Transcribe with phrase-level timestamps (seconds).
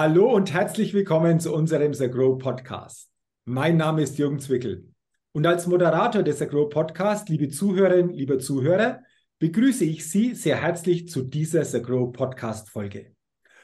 [0.00, 3.10] Hallo und herzlich willkommen zu unserem The Grow Podcast.
[3.46, 4.92] Mein Name ist Jürgen Zwickel
[5.32, 9.00] und als Moderator des The Grow Podcast, liebe Zuhörerinnen, liebe Zuhörer,
[9.40, 13.16] begrüße ich Sie sehr herzlich zu dieser The Grow Podcast Folge.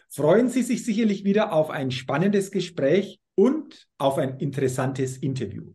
[0.08, 5.72] Freuen Sie sich sicherlich wieder auf ein spannendes Gespräch und auf ein interessantes Interview.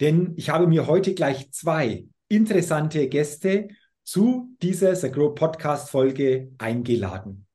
[0.00, 3.68] Denn ich habe mir heute gleich zwei interessante Gäste
[4.02, 7.45] zu dieser The Grow Podcast Folge eingeladen.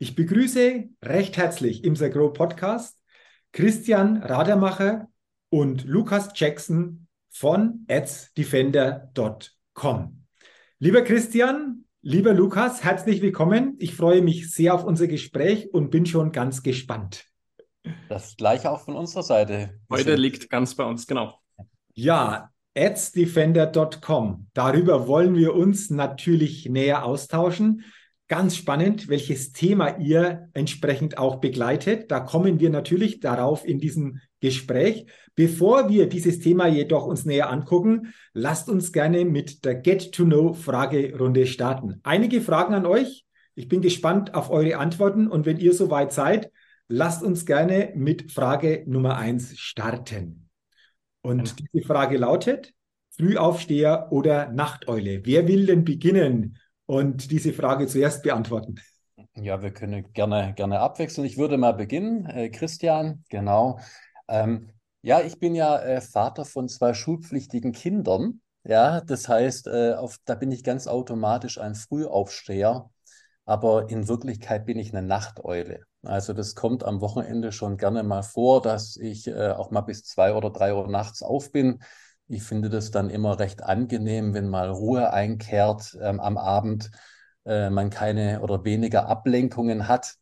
[0.00, 2.96] Ich begrüße recht herzlich im The Grow Podcast
[3.50, 5.08] Christian Radermacher
[5.50, 10.24] und Lukas Jackson von adsdefender.com.
[10.78, 13.74] Lieber Christian, lieber Lukas, herzlich willkommen.
[13.80, 17.24] Ich freue mich sehr auf unser Gespräch und bin schon ganz gespannt.
[18.08, 19.80] Das gleiche auch von unserer Seite.
[19.90, 21.40] Heute liegt ganz bei uns, genau.
[21.92, 24.46] Ja, adsdefender.com.
[24.54, 27.82] Darüber wollen wir uns natürlich näher austauschen.
[28.28, 32.10] Ganz spannend, welches Thema ihr entsprechend auch begleitet.
[32.10, 35.06] Da kommen wir natürlich darauf in diesem Gespräch.
[35.34, 42.00] Bevor wir dieses Thema jedoch uns näher angucken, lasst uns gerne mit der Get-to-Know-Fragerunde starten.
[42.02, 43.24] Einige Fragen an euch.
[43.54, 46.52] Ich bin gespannt auf eure Antworten und wenn ihr soweit seid,
[46.86, 50.50] lasst uns gerne mit Frage Nummer eins starten.
[51.22, 52.74] Und diese Frage lautet,
[53.16, 55.22] Frühaufsteher oder Nachteule?
[55.24, 56.58] Wer will denn beginnen?
[56.88, 58.76] Und diese Frage zuerst beantworten.
[59.34, 61.26] Ja, wir können gerne, gerne abwechseln.
[61.26, 62.24] Ich würde mal beginnen.
[62.26, 63.78] Äh, Christian, genau.
[64.26, 64.70] Ähm,
[65.02, 68.40] ja, ich bin ja äh, Vater von zwei schulpflichtigen Kindern.
[68.64, 72.88] Ja, das heißt, äh, auf, da bin ich ganz automatisch ein Frühaufsteher,
[73.44, 75.84] aber in Wirklichkeit bin ich eine Nachteule.
[76.02, 80.04] Also das kommt am Wochenende schon gerne mal vor, dass ich äh, auch mal bis
[80.04, 81.80] zwei oder drei Uhr nachts auf bin.
[82.28, 86.90] Ich finde das dann immer recht angenehm, wenn mal Ruhe einkehrt ähm, am Abend,
[87.46, 90.16] äh, man keine oder weniger Ablenkungen hat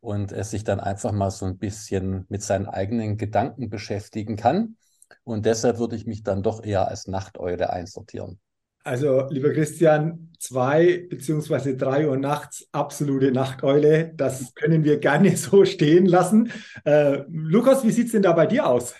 [0.00, 4.76] und es sich dann einfach mal so ein bisschen mit seinen eigenen Gedanken beschäftigen kann.
[5.22, 8.40] Und deshalb würde ich mich dann doch eher als Nachteule einsortieren.
[8.84, 14.12] Also, lieber Christian, zwei beziehungsweise drei Uhr nachts, absolute Nachteule.
[14.16, 16.50] Das können wir gerne so stehen lassen.
[16.84, 18.94] Äh, Lukas, wie sieht es denn da bei dir aus?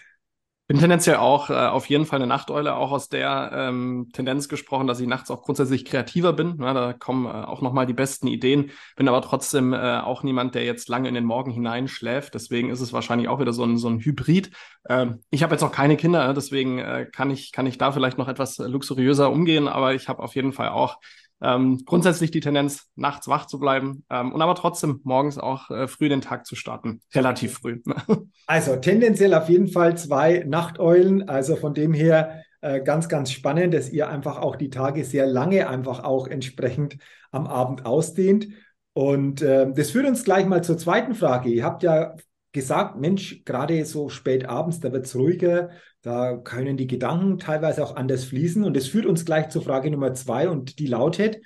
[0.72, 4.86] Bin tendenziell auch äh, auf jeden Fall eine Nachteule, auch aus der ähm, Tendenz gesprochen,
[4.86, 6.56] dass ich nachts auch grundsätzlich kreativer bin.
[6.62, 10.54] Ja, da kommen äh, auch nochmal die besten Ideen, bin aber trotzdem äh, auch niemand,
[10.54, 12.32] der jetzt lange in den Morgen hineinschläft.
[12.32, 14.50] Deswegen ist es wahrscheinlich auch wieder so ein, so ein Hybrid.
[14.88, 18.16] Ähm, ich habe jetzt auch keine Kinder, deswegen äh, kann, ich, kann ich da vielleicht
[18.16, 21.00] noch etwas luxuriöser umgehen, aber ich habe auf jeden Fall auch
[21.42, 25.88] ähm, grundsätzlich die Tendenz, nachts wach zu bleiben ähm, und aber trotzdem morgens auch äh,
[25.88, 27.00] früh den Tag zu starten.
[27.14, 27.80] Relativ früh.
[28.47, 31.28] also tendenziell auf jeden Fall zwei Nachteulen.
[31.28, 35.26] Also von dem her äh, ganz, ganz spannend, dass ihr einfach auch die Tage sehr
[35.26, 36.97] lange einfach auch entsprechend
[37.32, 38.48] am Abend ausdehnt.
[38.92, 41.50] Und äh, das führt uns gleich mal zur zweiten Frage.
[41.50, 42.14] Ihr habt ja
[42.52, 45.70] gesagt, Mensch, gerade so spät abends, da wird es ruhiger,
[46.02, 48.64] da können die Gedanken teilweise auch anders fließen.
[48.64, 51.38] Und das führt uns gleich zur Frage Nummer zwei und die lautet,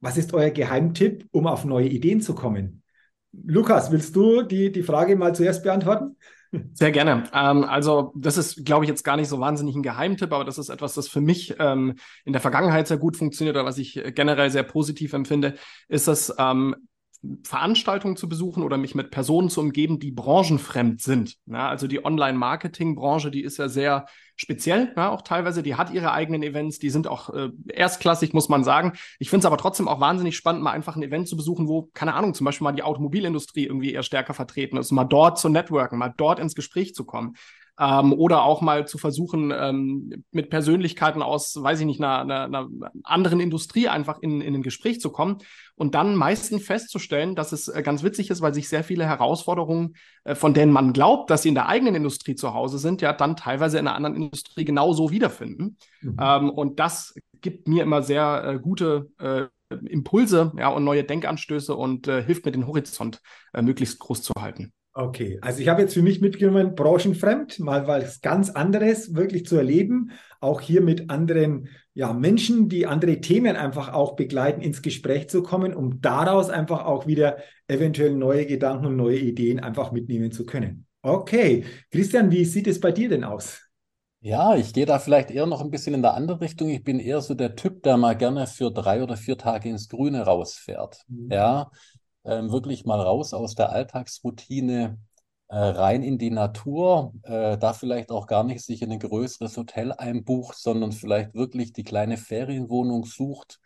[0.00, 2.82] was ist euer Geheimtipp, um auf neue Ideen zu kommen?
[3.32, 6.16] Lukas, willst du die, die Frage mal zuerst beantworten?
[6.74, 7.24] Sehr gerne.
[7.32, 10.58] Ähm, also das ist, glaube ich, jetzt gar nicht so wahnsinnig ein Geheimtipp, aber das
[10.58, 11.94] ist etwas, das für mich ähm,
[12.26, 15.54] in der Vergangenheit sehr gut funktioniert oder was ich generell sehr positiv empfinde,
[15.88, 16.76] ist das ähm,
[17.44, 21.36] Veranstaltungen zu besuchen oder mich mit Personen zu umgeben, die branchenfremd sind.
[21.46, 26.12] Ja, also die Online-Marketing-Branche, die ist ja sehr speziell, ja, auch teilweise, die hat ihre
[26.12, 28.94] eigenen Events, die sind auch äh, erstklassig, muss man sagen.
[29.20, 31.90] Ich finde es aber trotzdem auch wahnsinnig spannend, mal einfach ein Event zu besuchen, wo,
[31.94, 35.48] keine Ahnung, zum Beispiel mal die Automobilindustrie irgendwie eher stärker vertreten ist, mal dort zu
[35.48, 37.34] networken, mal dort ins Gespräch zu kommen
[37.78, 42.44] ähm, oder auch mal zu versuchen, ähm, mit Persönlichkeiten aus, weiß ich nicht, einer, einer,
[42.44, 45.38] einer anderen Industrie einfach in, in ein Gespräch zu kommen
[45.74, 49.94] und dann meistens festzustellen, dass es äh, ganz witzig ist, weil sich sehr viele Herausforderungen,
[50.24, 53.12] äh, von denen man glaubt, dass sie in der eigenen Industrie zu Hause sind, ja
[53.12, 55.78] dann teilweise in einer anderen Industrie genauso wiederfinden.
[56.02, 56.16] Mhm.
[56.20, 59.46] Ähm, und das gibt mir immer sehr äh, gute äh,
[59.86, 63.20] Impulse ja, und neue Denkanstöße und äh, hilft mir, den Horizont
[63.54, 64.72] äh, möglichst groß zu halten.
[64.94, 69.56] Okay, also ich habe jetzt für mich mitgenommen, branchenfremd, mal was ganz anderes wirklich zu
[69.56, 75.30] erleben, auch hier mit anderen ja, Menschen, die andere Themen einfach auch begleiten, ins Gespräch
[75.30, 77.38] zu kommen, um daraus einfach auch wieder
[77.68, 80.86] eventuell neue Gedanken und neue Ideen einfach mitnehmen zu können.
[81.00, 83.62] Okay, Christian, wie sieht es bei dir denn aus?
[84.20, 86.68] Ja, ich gehe da vielleicht eher noch ein bisschen in der andere Richtung.
[86.68, 89.88] Ich bin eher so der Typ, der mal gerne für drei oder vier Tage ins
[89.88, 91.02] Grüne rausfährt.
[91.08, 91.32] Mhm.
[91.32, 91.70] Ja,
[92.24, 94.98] ähm, wirklich mal raus aus der Alltagsroutine,
[95.48, 99.56] äh, rein in die Natur, äh, da vielleicht auch gar nicht sich in ein größeres
[99.56, 103.60] Hotel einbucht, sondern vielleicht wirklich die kleine Ferienwohnung sucht,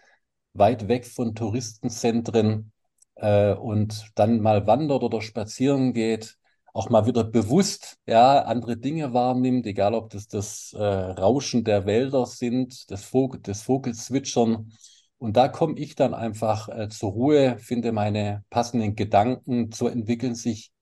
[0.52, 2.72] weit weg von Touristenzentren
[3.16, 6.36] äh, und dann mal wandert oder spazieren geht,
[6.72, 11.86] auch mal wieder bewusst ja, andere Dinge wahrnimmt, egal ob das das äh, Rauschen der
[11.86, 14.72] Wälder sind, das, Vogel, das Vogelzwitschern.
[15.18, 20.34] Und da komme ich dann einfach äh, zur Ruhe, finde meine passenden Gedanken, so entwickeln
[20.34, 20.72] sich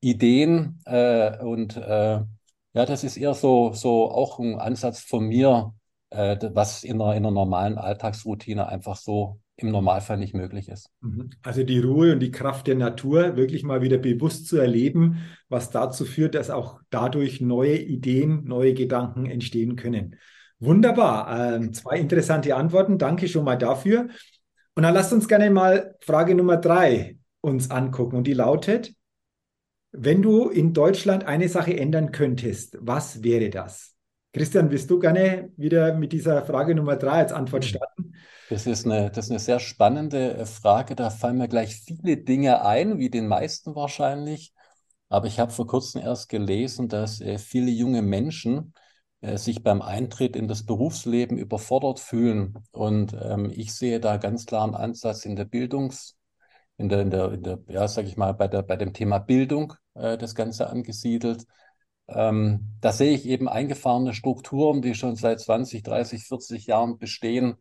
[0.00, 2.20] Ideen äh, und äh,
[2.74, 5.74] ja, das ist eher so, so auch ein Ansatz von mir,
[6.10, 10.90] äh, was in einer, in einer normalen Alltagsroutine einfach so im Normalfall nicht möglich ist.
[11.00, 11.30] Mhm.
[11.42, 15.70] Also die Ruhe und die Kraft der Natur wirklich mal wieder bewusst zu erleben, was
[15.70, 20.16] dazu führt, dass auch dadurch neue Ideen, neue Gedanken entstehen können.
[20.64, 21.54] Wunderbar.
[21.54, 22.98] Ähm, zwei interessante Antworten.
[22.98, 24.08] Danke schon mal dafür.
[24.74, 28.16] Und dann lasst uns gerne mal Frage Nummer drei uns angucken.
[28.16, 28.94] Und die lautet,
[29.92, 33.94] wenn du in Deutschland eine Sache ändern könntest, was wäre das?
[34.32, 37.68] Christian, willst du gerne wieder mit dieser Frage Nummer drei als Antwort hm.
[37.68, 38.14] starten?
[38.50, 40.96] Das ist eine, das ist eine sehr spannende äh, Frage.
[40.96, 44.52] Da fallen mir gleich viele Dinge ein, wie den meisten wahrscheinlich.
[45.08, 48.74] Aber ich habe vor kurzem erst gelesen, dass äh, viele junge Menschen
[49.36, 52.58] sich beim Eintritt in das Berufsleben überfordert fühlen.
[52.72, 56.16] Und ähm, ich sehe da ganz klar einen Ansatz in der Bildungs,
[56.76, 59.18] in der, in der, in der ja, sag ich mal, bei der, bei dem Thema
[59.18, 61.46] Bildung äh, das Ganze angesiedelt.
[62.08, 67.54] Ähm, da sehe ich eben eingefahrene Strukturen, die schon seit 20, 30, 40 Jahren bestehen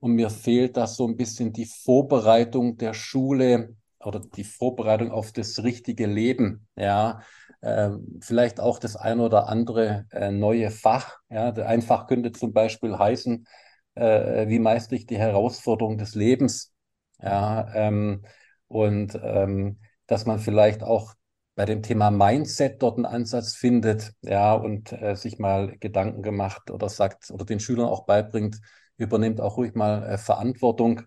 [0.00, 3.74] und mir fehlt da so ein bisschen die Vorbereitung der Schule
[4.04, 6.66] oder die Vorbereitung auf das richtige Leben.
[6.76, 7.20] Ja,
[7.60, 7.90] äh,
[8.20, 11.18] vielleicht auch das ein oder andere äh, neue Fach.
[11.30, 13.46] Ja, ein Fach könnte zum Beispiel heißen,
[13.94, 16.72] äh, wie meistere ich die Herausforderung des Lebens?
[17.20, 18.22] Ja, ähm,
[18.68, 21.14] und ähm, dass man vielleicht auch
[21.54, 26.70] bei dem Thema Mindset dort einen Ansatz findet, ja, und äh, sich mal Gedanken gemacht
[26.70, 28.60] oder sagt oder den Schülern auch beibringt,
[28.98, 31.02] übernimmt auch ruhig mal äh, Verantwortung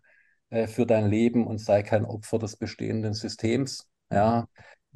[0.50, 3.88] äh, für dein Leben und sei kein Opfer des bestehenden Systems.
[4.12, 4.48] Ja,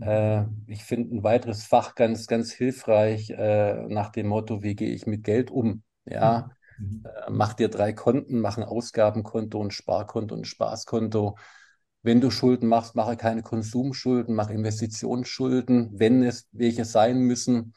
[0.02, 4.92] äh, ich finde ein weiteres Fach ganz, ganz hilfreich äh, nach dem Motto, wie gehe
[4.92, 5.84] ich mit Geld um?
[6.06, 7.06] Ja, mhm.
[7.06, 11.38] Äh, mach dir drei Konten, mach ein Ausgabenkonto, ein Sparkonto und ein Spaßkonto.
[12.02, 17.74] Wenn du Schulden machst, mache keine Konsumschulden, mach Investitionsschulden, wenn es welche sein müssen.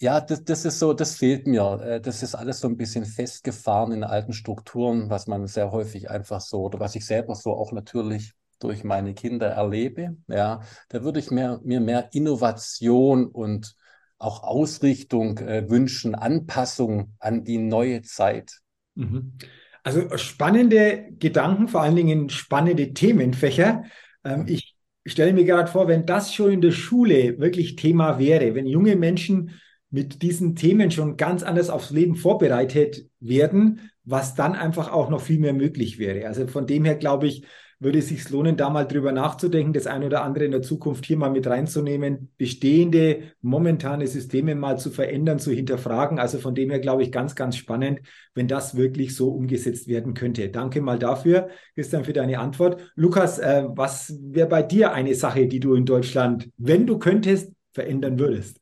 [0.00, 1.80] Ja, das, das ist so, das fehlt mir.
[1.82, 6.08] Äh, das ist alles so ein bisschen festgefahren in alten Strukturen, was man sehr häufig
[6.10, 10.16] einfach so, oder was ich selber so auch natürlich durch meine Kinder erlebe.
[10.28, 13.74] Ja, da würde ich mir, mir mehr Innovation und
[14.18, 18.58] auch Ausrichtung äh, wünschen, Anpassung an die neue Zeit.
[18.94, 19.34] Mhm.
[19.82, 23.84] Also spannende Gedanken, vor allen Dingen spannende Themenfächer.
[24.24, 28.54] Ähm, ich stelle mir gerade vor, wenn das schon in der Schule wirklich Thema wäre,
[28.54, 34.54] wenn junge Menschen mit diesen Themen schon ganz anders aufs Leben vorbereitet werden, was dann
[34.54, 36.26] einfach auch noch viel mehr möglich wäre.
[36.26, 37.44] Also von dem her glaube ich,
[37.80, 41.06] würde es sich lohnen, da mal drüber nachzudenken, das eine oder andere in der Zukunft
[41.06, 46.18] hier mal mit reinzunehmen, bestehende, momentane Systeme mal zu verändern, zu hinterfragen.
[46.18, 48.00] Also von dem her glaube ich ganz, ganz spannend,
[48.34, 50.48] wenn das wirklich so umgesetzt werden könnte.
[50.48, 52.92] Danke mal dafür, Christian, für deine Antwort.
[52.96, 57.52] Lukas, äh, was wäre bei dir eine Sache, die du in Deutschland, wenn du könntest,
[57.72, 58.60] verändern würdest?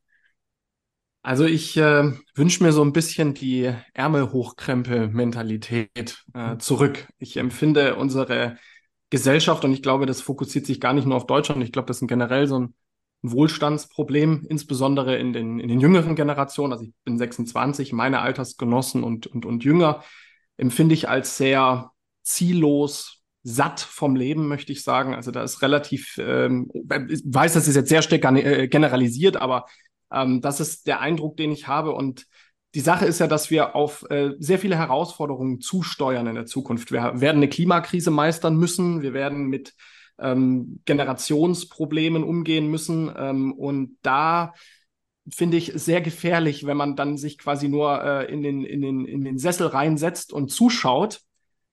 [1.26, 6.60] Also ich äh, wünsche mir so ein bisschen die Ärmelhochkrempel-Mentalität äh, mhm.
[6.60, 7.08] zurück.
[7.18, 8.58] Ich empfinde unsere
[9.10, 11.64] Gesellschaft und ich glaube, das fokussiert sich gar nicht nur auf Deutschland.
[11.64, 12.74] Ich glaube, das ist generell so ein
[13.22, 16.72] Wohlstandsproblem, insbesondere in den, in den jüngeren Generationen.
[16.72, 20.04] Also ich bin 26, meine Altersgenossen und, und, und Jünger
[20.56, 21.90] empfinde ich als sehr
[22.22, 25.16] ziellos, satt vom Leben, möchte ich sagen.
[25.16, 26.70] Also da ist relativ, ähm,
[27.08, 29.66] ich weiß, das ist jetzt sehr stark äh, generalisiert, aber
[30.12, 31.92] ähm, das ist der Eindruck, den ich habe.
[31.92, 32.26] Und
[32.74, 36.92] die Sache ist ja, dass wir auf äh, sehr viele Herausforderungen zusteuern in der Zukunft.
[36.92, 39.02] Wir werden eine Klimakrise meistern müssen.
[39.02, 39.74] Wir werden mit
[40.18, 43.10] ähm, Generationsproblemen umgehen müssen.
[43.16, 44.52] Ähm, und da
[45.32, 49.04] finde ich sehr gefährlich, wenn man dann sich quasi nur äh, in, den, in, den,
[49.06, 51.20] in den Sessel reinsetzt und zuschaut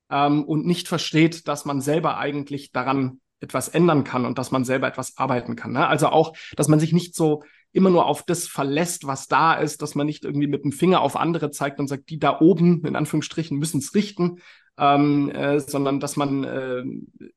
[0.10, 4.64] ähm, und nicht versteht, dass man selber eigentlich daran etwas ändern kann und dass man
[4.64, 5.74] selber etwas arbeiten kann.
[5.74, 5.86] Ne?
[5.86, 7.44] Also auch, dass man sich nicht so
[7.74, 11.02] immer nur auf das verlässt, was da ist, dass man nicht irgendwie mit dem Finger
[11.02, 14.38] auf andere zeigt und sagt, die da oben, in Anführungsstrichen, müssen es richten,
[14.78, 16.84] ähm, äh, sondern dass man äh,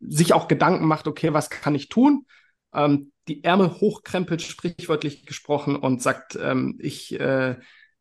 [0.01, 2.27] sich auch Gedanken macht, okay, was kann ich tun?
[2.75, 7.57] Ähm, die Ärmel hochkrempelt, sprichwörtlich gesprochen, und sagt, ähm, ich, äh,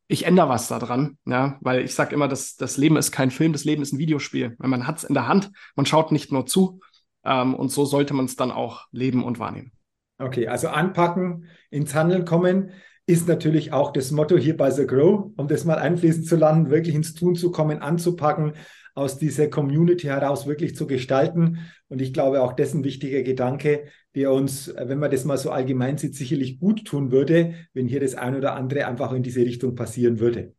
[0.08, 3.54] ich ändere was daran, ja, weil ich sage immer, das, das Leben ist kein Film,
[3.54, 4.56] das Leben ist ein Videospiel.
[4.60, 6.80] Man hat es in der Hand, man schaut nicht nur zu,
[7.24, 9.72] ähm, und so sollte man es dann auch leben und wahrnehmen.
[10.18, 12.72] Okay, also anpacken, ins Handeln kommen,
[13.06, 16.70] ist natürlich auch das Motto hier bei The Grow, um das mal einfließen zu lassen,
[16.70, 18.54] wirklich ins Tun zu kommen, anzupacken,
[18.96, 21.60] aus dieser Community heraus wirklich zu gestalten.
[21.90, 25.38] Und ich glaube, auch das ist ein wichtiger Gedanke, der uns, wenn man das mal
[25.38, 29.22] so allgemein sieht, sicherlich gut tun würde, wenn hier das ein oder andere einfach in
[29.22, 30.54] diese Richtung passieren würde.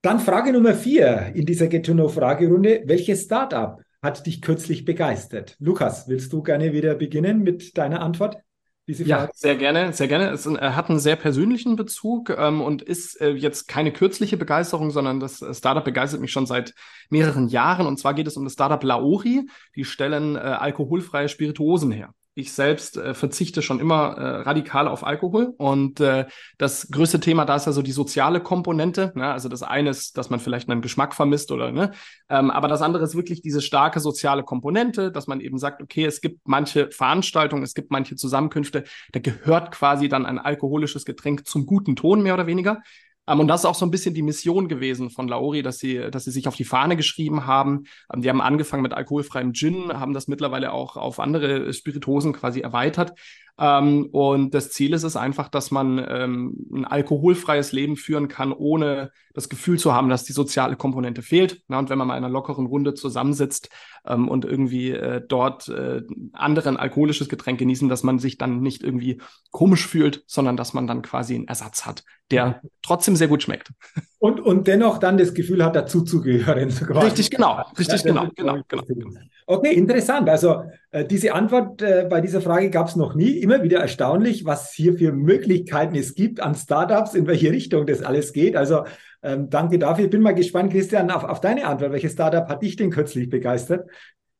[0.00, 2.82] Dann Frage Nummer vier in dieser Get to Know Fragerunde.
[2.86, 5.56] Welches Startup hat dich kürzlich begeistert?
[5.58, 8.38] Lukas, willst du gerne wieder beginnen mit deiner Antwort?
[8.86, 10.30] Ja, sehr gerne, sehr gerne.
[10.30, 14.90] Es äh, hat einen sehr persönlichen Bezug ähm, und ist äh, jetzt keine kürzliche Begeisterung,
[14.90, 16.72] sondern das äh, Startup begeistert mich schon seit
[17.10, 17.86] mehreren Jahren.
[17.86, 19.46] Und zwar geht es um das Startup Laori.
[19.76, 22.14] Die stellen äh, alkoholfreie Spirituosen her.
[22.38, 25.54] Ich selbst äh, verzichte schon immer äh, radikal auf Alkohol.
[25.58, 26.26] Und äh,
[26.56, 29.10] das größte Thema da ist ja so die soziale Komponente.
[29.16, 29.28] Ne?
[29.32, 31.90] Also das eine ist, dass man vielleicht einen Geschmack vermisst oder ne.
[32.28, 36.04] Ähm, aber das andere ist wirklich diese starke soziale Komponente, dass man eben sagt, okay,
[36.04, 41.44] es gibt manche Veranstaltungen, es gibt manche Zusammenkünfte, da gehört quasi dann ein alkoholisches Getränk
[41.44, 42.82] zum guten Ton mehr oder weniger.
[43.28, 46.10] Ähm, und das ist auch so ein bisschen die Mission gewesen von Lauri, dass sie,
[46.10, 47.84] dass sie sich auf die Fahne geschrieben haben.
[48.12, 52.60] Ähm, die haben angefangen mit alkoholfreiem Gin, haben das mittlerweile auch auf andere Spiritosen quasi
[52.60, 53.12] erweitert.
[53.58, 58.52] Ähm, und das Ziel ist es einfach, dass man ähm, ein alkoholfreies Leben führen kann,
[58.52, 61.62] ohne das Gefühl zu haben, dass die soziale Komponente fehlt.
[61.66, 63.68] Na, und wenn man mal in einer lockeren Runde zusammensitzt
[64.06, 68.82] ähm, und irgendwie äh, dort äh, anderen alkoholisches Getränk genießen, dass man sich dann nicht
[68.82, 73.42] irgendwie komisch fühlt, sondern dass man dann quasi einen Ersatz hat, der trotzdem sehr gut
[73.42, 73.72] schmeckt.
[74.18, 76.68] Und, und dennoch dann das Gefühl hat, dazuzugehören.
[76.68, 77.64] Richtig, genau.
[77.78, 79.10] Richtig, ja, genau, genau, genau, genau.
[79.50, 80.28] Okay, interessant.
[80.28, 83.30] Also äh, diese Antwort äh, bei dieser Frage gab es noch nie.
[83.30, 88.02] Immer wieder erstaunlich, was hier für Möglichkeiten es gibt an Startups, in welche Richtung das
[88.02, 88.56] alles geht.
[88.56, 88.84] Also
[89.22, 90.04] ähm, danke dafür.
[90.04, 91.92] Ich bin mal gespannt, Christian, auf, auf deine Antwort.
[91.92, 93.88] Welches Startup hat dich denn kürzlich begeistert?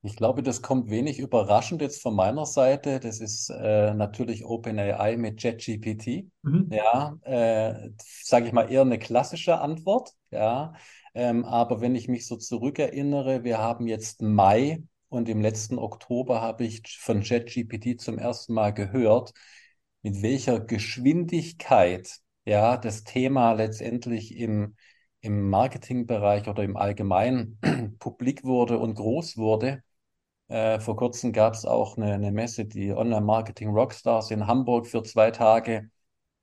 [0.03, 3.01] Ich glaube, das kommt wenig überraschend jetzt von meiner Seite.
[3.01, 6.27] Das ist äh, natürlich OpenAI mit JetGPT.
[6.43, 6.69] Mhm.
[6.71, 10.13] Ja, äh, sage ich mal eher eine klassische Antwort.
[10.31, 10.75] Ja,
[11.15, 16.41] ähm, aber wenn ich mich so zurückerinnere, wir haben jetzt Mai und im letzten Oktober
[16.41, 19.33] habe ich von ChatGPT zum ersten Mal gehört,
[20.03, 24.77] mit welcher Geschwindigkeit ja das Thema letztendlich im,
[25.21, 27.59] im Marketingbereich oder im Allgemeinen
[27.99, 29.83] publik wurde und groß wurde.
[30.49, 35.03] Äh, vor kurzem gab es auch eine, eine Messe, die Online-Marketing Rockstars in Hamburg für
[35.03, 35.91] zwei Tage,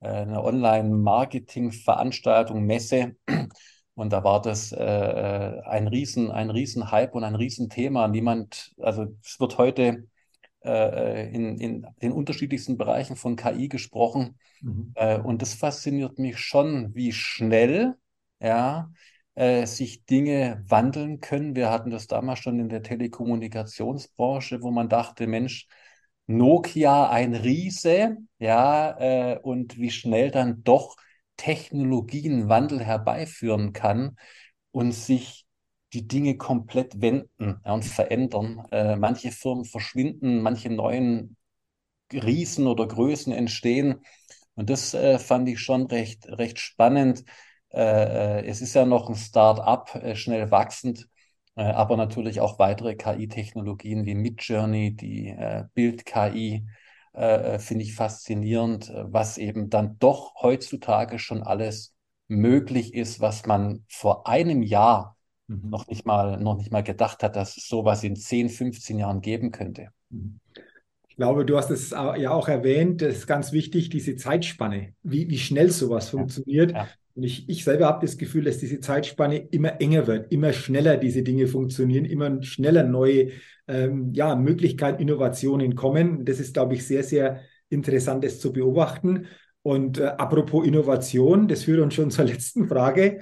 [0.02, 3.16] äh, eine Online-Marketing-Veranstaltung, Messe.
[3.96, 8.10] Und da war das äh, äh, ein Riesen, ein Riesenhype und ein Riesenthema.
[8.10, 10.08] Niemand, also es wird heute
[10.64, 14.38] äh, äh in, in den unterschiedlichsten Bereichen von KI gesprochen.
[14.62, 14.92] Mhm.
[14.96, 17.96] Äh, und das fasziniert mich schon, wie schnell
[18.42, 18.92] ja,
[19.36, 21.56] äh, sich Dinge wandeln können.
[21.56, 25.68] Wir hatten das damals schon in der Telekommunikationsbranche, wo man dachte, Mensch,
[26.28, 30.96] Nokia ein Riese, ja, und wie schnell dann doch
[31.38, 34.18] Technologienwandel herbeiführen kann
[34.72, 35.46] und sich
[35.94, 38.66] die Dinge komplett wenden ja, und verändern.
[38.72, 41.38] Äh, manche Firmen verschwinden, manche neuen
[42.12, 44.02] Riesen oder Größen entstehen.
[44.56, 47.24] Und das äh, fand ich schon recht, recht spannend.
[47.72, 51.08] Äh, äh es ist ja noch ein Start-up, äh, schnell wachsend,
[51.56, 55.36] äh, aber natürlich auch weitere KI-Technologien wie Midjourney, die
[55.74, 56.66] Bild-KI,
[57.16, 61.94] äh, äh, finde ich faszinierend, äh, was eben dann doch heutzutage schon alles
[62.28, 65.16] möglich ist, was man vor einem Jahr
[65.48, 65.70] mhm.
[65.70, 69.22] noch nicht mal, noch nicht mal gedacht hat, dass es sowas in 10, 15 Jahren
[69.22, 69.90] geben könnte.
[70.10, 70.40] Mhm.
[71.08, 75.30] Ich glaube, du hast es ja auch erwähnt, das ist ganz wichtig, diese Zeitspanne, wie,
[75.30, 76.72] wie schnell sowas funktioniert.
[76.72, 76.90] Ja.
[77.16, 80.98] Und ich, ich selber habe das Gefühl, dass diese Zeitspanne immer enger wird, immer schneller
[80.98, 83.32] diese Dinge funktionieren, immer schneller neue
[83.68, 86.26] ähm, ja, Möglichkeiten, Innovationen kommen.
[86.26, 89.28] Das ist, glaube ich, sehr, sehr interessant, das zu beobachten.
[89.62, 93.22] Und äh, apropos Innovation, das führt uns schon zur letzten Frage,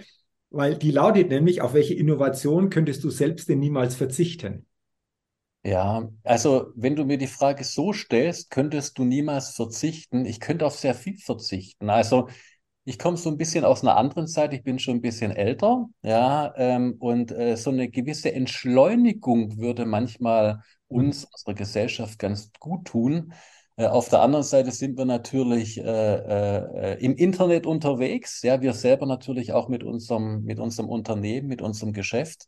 [0.50, 4.66] weil die lautet nämlich, auf welche Innovation könntest du selbst denn niemals verzichten?
[5.66, 10.26] Ja, also wenn du mir die Frage so stellst, könntest du niemals verzichten.
[10.26, 11.90] Ich könnte auf sehr viel verzichten.
[11.90, 12.28] Also
[12.86, 15.88] ich komme so ein bisschen aus einer anderen Zeit, ich bin schon ein bisschen älter,
[16.02, 22.86] ja, ähm, und äh, so eine gewisse Entschleunigung würde manchmal uns, unserer Gesellschaft ganz gut
[22.86, 23.34] tun.
[23.78, 28.74] Äh, auf der anderen Seite sind wir natürlich äh, äh, im Internet unterwegs, ja, wir
[28.74, 32.48] selber natürlich auch mit unserem, mit unserem Unternehmen, mit unserem Geschäft.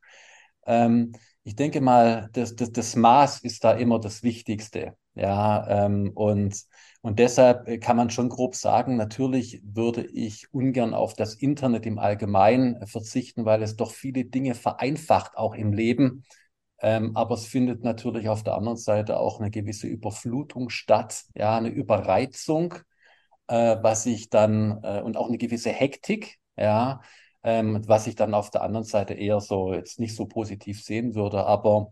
[0.66, 1.14] Ähm,
[1.44, 6.56] ich denke mal, das, das, das Maß ist da immer das Wichtigste, ja, ähm, und
[7.06, 11.86] und deshalb äh, kann man schon grob sagen, natürlich würde ich ungern auf das Internet
[11.86, 16.24] im Allgemeinen äh, verzichten, weil es doch viele Dinge vereinfacht, auch im Leben.
[16.80, 21.56] Ähm, aber es findet natürlich auf der anderen Seite auch eine gewisse Überflutung statt, ja,
[21.56, 22.74] eine Überreizung,
[23.50, 27.02] äh, was ich dann, äh, und auch eine gewisse Hektik, ja,
[27.44, 31.14] ähm, was ich dann auf der anderen Seite eher so jetzt nicht so positiv sehen
[31.14, 31.46] würde.
[31.46, 31.92] Aber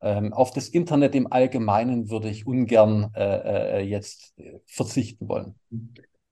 [0.00, 4.34] auf das Internet im Allgemeinen würde ich ungern äh, äh, jetzt
[4.66, 5.54] verzichten wollen.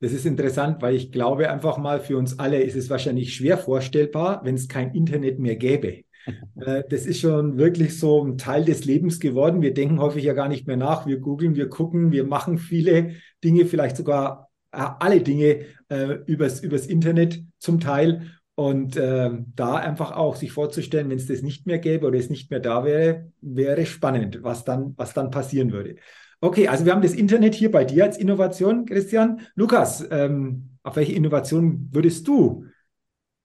[0.01, 3.57] Das ist interessant, weil ich glaube einfach mal, für uns alle ist es wahrscheinlich schwer
[3.57, 6.03] vorstellbar, wenn es kein Internet mehr gäbe.
[6.57, 9.63] Äh, das ist schon wirklich so ein Teil des Lebens geworden.
[9.63, 11.07] Wir denken häufig ja gar nicht mehr nach.
[11.07, 13.13] Wir googeln, wir gucken, wir machen viele
[13.45, 18.33] Dinge, vielleicht sogar äh, alle Dinge äh, übers, übers Internet zum Teil.
[18.57, 22.31] Und äh, da einfach auch sich vorzustellen, wenn es das nicht mehr gäbe oder es
[22.31, 25.97] nicht mehr da wäre, wäre spannend, was dann, was dann passieren würde.
[26.41, 29.43] Okay, also wir haben das Internet hier bei dir als Innovation, Christian.
[29.55, 32.65] Lukas, ähm, auf welche Innovation würdest du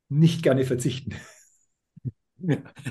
[0.07, 1.13] nicht gerne verzichten?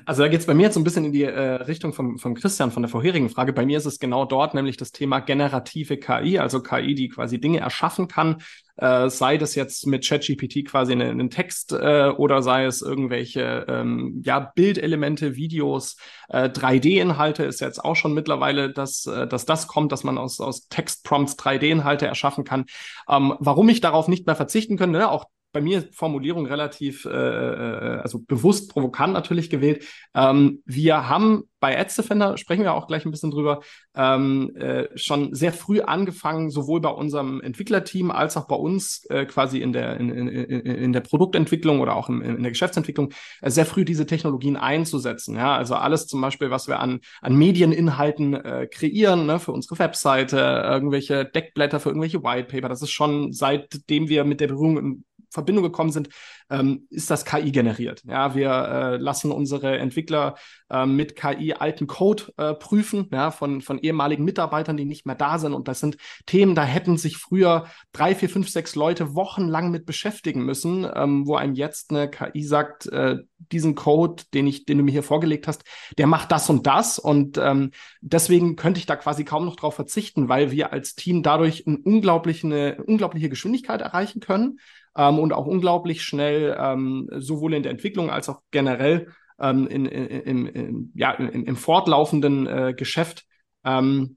[0.05, 2.19] Also da geht es bei mir jetzt so ein bisschen in die äh, Richtung vom,
[2.19, 3.53] vom Christian von der vorherigen Frage.
[3.53, 7.41] Bei mir ist es genau dort, nämlich das Thema generative KI, also KI, die quasi
[7.41, 8.43] Dinge erschaffen kann,
[8.77, 13.67] äh, sei das jetzt mit ChatGPT quasi einen, einen Text äh, oder sei es irgendwelche
[13.69, 15.97] ähm, ja, Bildelemente, Videos,
[16.29, 20.41] äh, 3D-Inhalte ist jetzt auch schon mittlerweile, dass, äh, dass das kommt, dass man aus,
[20.41, 22.65] aus Textprompts 3D-Inhalte erschaffen kann.
[23.09, 25.11] Ähm, warum ich darauf nicht mehr verzichten könnte, ne?
[25.11, 29.85] auch bei mir Formulierung relativ, äh, äh, also bewusst provokant natürlich gewählt.
[30.15, 33.61] Ähm, wir haben bei Ads Defender, sprechen wir auch gleich ein bisschen drüber,
[33.95, 39.27] ähm, äh, schon sehr früh angefangen, sowohl bei unserem Entwicklerteam als auch bei uns äh,
[39.27, 43.51] quasi in der, in, in, in der Produktentwicklung oder auch im, in der Geschäftsentwicklung, äh,
[43.51, 45.37] sehr früh diese Technologien einzusetzen.
[45.37, 45.55] Ja?
[45.55, 50.39] Also alles zum Beispiel, was wir an, an Medieninhalten äh, kreieren, ne, für unsere Webseite,
[50.39, 55.93] irgendwelche Deckblätter für irgendwelche Whitepaper, das ist schon seitdem wir mit der Berührung Verbindung gekommen
[55.93, 56.09] sind,
[56.51, 58.03] ähm, ist das KI generiert.
[58.07, 60.35] Ja, wir äh, lassen unsere Entwickler
[60.69, 65.15] äh, mit KI alten Code äh, prüfen, ja, von, von ehemaligen Mitarbeitern, die nicht mehr
[65.15, 65.55] da sind.
[65.55, 65.97] Und das sind
[66.27, 71.27] Themen, da hätten sich früher drei, vier, fünf, sechs Leute wochenlang mit beschäftigen müssen, ähm,
[71.27, 73.19] wo einem jetzt eine KI sagt, äh,
[73.53, 75.63] diesen Code, den ich, den du mir hier vorgelegt hast,
[75.97, 76.99] der macht das und das.
[76.99, 77.71] Und ähm,
[78.01, 81.79] deswegen könnte ich da quasi kaum noch drauf verzichten, weil wir als Team dadurch eine
[81.79, 84.59] unglaubliche, eine unglaubliche Geschwindigkeit erreichen können
[84.97, 89.09] ähm, und auch unglaublich schnell ähm, sowohl in der Entwicklung als auch generell
[89.41, 93.25] ähm, in, in, in, ja, im, fortlaufenden äh, Geschäft
[93.65, 94.17] ähm,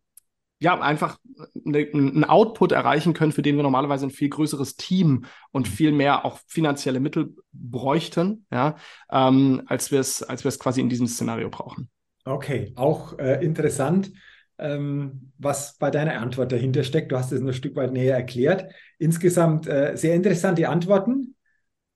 [0.60, 1.18] ja, einfach
[1.66, 6.24] einen Output erreichen können, für den wir normalerweise ein viel größeres Team und viel mehr
[6.24, 8.78] auch finanzielle Mittel bräuchten, ja,
[9.12, 11.90] ähm, als wir es, als quasi in diesem Szenario brauchen.
[12.24, 14.14] Okay, auch äh, interessant
[14.58, 17.12] was bei deiner Antwort dahinter steckt.
[17.12, 18.72] Du hast es ein Stück weit näher erklärt.
[19.00, 21.36] Insgesamt äh, sehr interessante Antworten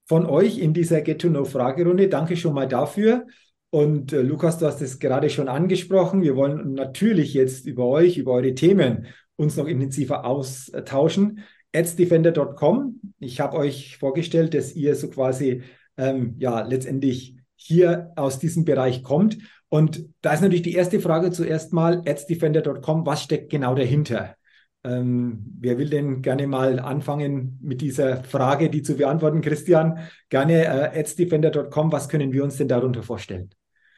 [0.05, 2.07] von euch in dieser Get-to-Know-Fragerunde.
[2.07, 3.27] Danke schon mal dafür.
[3.69, 6.21] Und äh, Lukas, du hast es gerade schon angesprochen.
[6.21, 11.43] Wir wollen natürlich jetzt über euch, über eure Themen uns noch intensiver austauschen.
[11.73, 12.99] adsdefender.com.
[13.19, 15.63] Ich habe euch vorgestellt, dass ihr so quasi
[15.97, 19.37] ähm, ja letztendlich hier aus diesem Bereich kommt.
[19.69, 24.35] Und da ist natürlich die erste Frage zuerst mal, adsdefender.com, was steckt genau dahinter?
[24.83, 29.99] Ähm, wer will denn gerne mal anfangen mit dieser Frage, die zu beantworten, Christian?
[30.29, 33.49] Gerne äh, adsdefender.com, was können wir uns denn darunter vorstellen?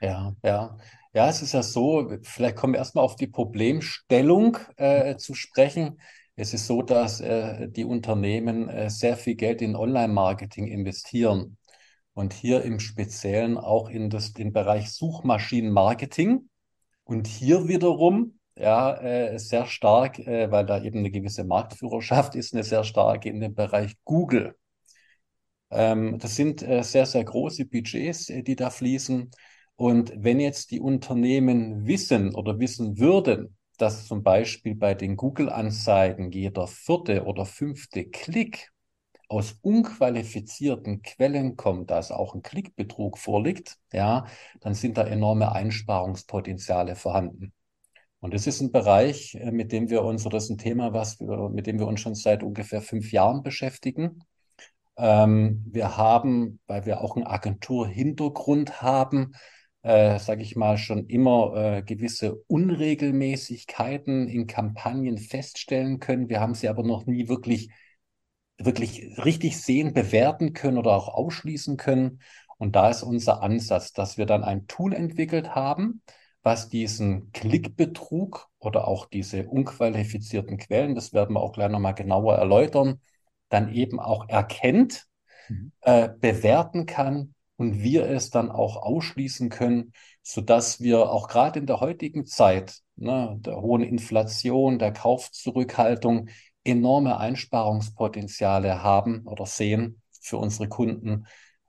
[0.01, 0.77] Ja, ja.
[1.13, 5.99] Ja, es ist ja so, vielleicht kommen wir erstmal auf die Problemstellung äh, zu sprechen.
[6.35, 11.57] Es ist so, dass äh, die Unternehmen äh, sehr viel Geld in Online-Marketing investieren
[12.19, 16.49] und hier im Speziellen auch in das, den Bereich Suchmaschinenmarketing.
[17.05, 22.53] Und hier wiederum ja, äh, sehr stark, äh, weil da eben eine gewisse Marktführerschaft ist,
[22.53, 24.57] eine sehr starke in dem Bereich Google.
[25.71, 29.31] Ähm, das sind äh, sehr, sehr große Budgets, äh, die da fließen.
[29.77, 36.31] Und wenn jetzt die Unternehmen wissen oder wissen würden, dass zum Beispiel bei den Google-Anzeigen
[36.31, 38.73] jeder vierte oder fünfte Klick
[39.29, 44.25] aus unqualifizierten Quellen kommt, dass auch ein Klickbetrug vorliegt, ja,
[44.59, 47.53] dann sind da enorme Einsparungspotenziale vorhanden.
[48.19, 50.93] Und das ist ein Bereich, äh, mit dem wir uns, oder das ist ein Thema,
[50.93, 54.23] was wir, mit dem wir uns schon seit ungefähr fünf Jahren beschäftigen.
[54.97, 59.33] Ähm, wir haben, weil wir auch einen Agenturhintergrund haben,
[59.83, 66.29] äh, sage ich mal, schon immer äh, gewisse Unregelmäßigkeiten in Kampagnen feststellen können.
[66.29, 67.69] Wir haben sie aber noch nie wirklich
[68.59, 72.21] wirklich richtig sehen, bewerten können oder auch ausschließen können.
[72.57, 76.01] Und da ist unser Ansatz, dass wir dann ein Tool entwickelt haben,
[76.43, 82.35] was diesen Klickbetrug oder auch diese unqualifizierten Quellen, das werden wir auch gleich nochmal genauer
[82.35, 83.01] erläutern,
[83.49, 85.05] dann eben auch erkennt,
[85.47, 85.71] mhm.
[85.81, 89.91] äh, bewerten kann und wir es dann auch ausschließen können,
[90.21, 96.29] sodass wir auch gerade in der heutigen Zeit, ne, der hohen Inflation, der Kaufzurückhaltung,
[96.69, 101.25] enorme Einsparungspotenziale haben oder sehen für unsere Kunden,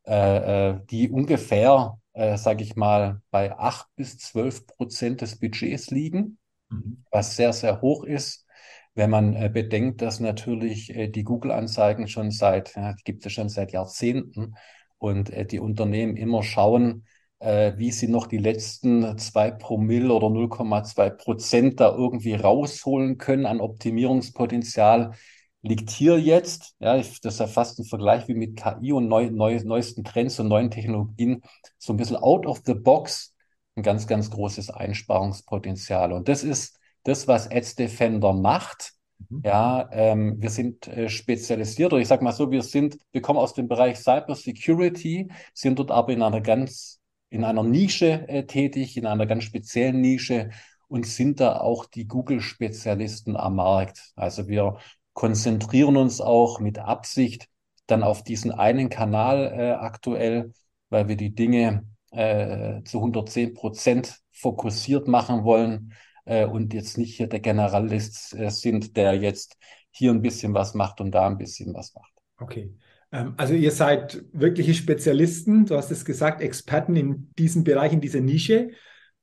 [0.07, 5.91] äh, äh die ungefähr, äh, sage ich mal, bei 8 bis 12 Prozent des Budgets
[5.91, 7.05] liegen, mhm.
[7.11, 8.47] was sehr, sehr hoch ist.
[8.95, 13.49] Wenn man äh, bedenkt, dass natürlich äh, die Google-Anzeigen schon seit, ja, gibt es schon
[13.49, 14.57] seit Jahrzehnten
[14.99, 17.07] und äh, die Unternehmen immer schauen,
[17.41, 23.47] äh, wie sie noch die letzten zwei Promille oder 0,2 Prozent da irgendwie rausholen können
[23.47, 25.13] an Optimierungspotenzial,
[25.63, 29.31] liegt hier jetzt, ja, das ist ja fast ein Vergleich wie mit KI und neu,
[29.31, 31.43] neu, neuesten Trends und neuen Technologien,
[31.79, 33.35] so ein bisschen out of the box,
[33.77, 36.13] ein ganz, ganz großes Einsparungspotenzial.
[36.13, 38.93] Und das ist das, was Ads Defender macht.
[39.29, 39.43] Mhm.
[39.45, 43.39] Ja, ähm, wir sind äh, spezialisiert, oder ich sage mal so, wir sind, wir kommen
[43.39, 47.00] aus dem Bereich Cyber Security, sind dort aber in einer ganz,
[47.31, 50.51] in einer Nische äh, tätig, in einer ganz speziellen Nische
[50.89, 54.13] und sind da auch die Google-Spezialisten am Markt.
[54.17, 54.79] Also wir
[55.13, 57.49] konzentrieren uns auch mit Absicht
[57.87, 60.53] dann auf diesen einen Kanal äh, aktuell,
[60.89, 67.17] weil wir die Dinge äh, zu 110 Prozent fokussiert machen wollen äh, und jetzt nicht
[67.17, 69.57] hier der Generalist äh, sind, der jetzt
[69.91, 72.13] hier ein bisschen was macht und da ein bisschen was macht.
[72.39, 72.73] Okay.
[73.13, 78.01] Ähm, also ihr seid wirkliche Spezialisten, du hast es gesagt, Experten in diesem Bereich, in
[78.01, 78.71] dieser Nische,